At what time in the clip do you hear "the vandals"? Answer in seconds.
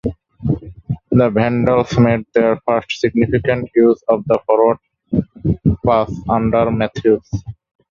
1.11-1.95